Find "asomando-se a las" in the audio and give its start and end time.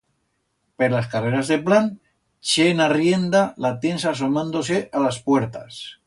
4.13-5.25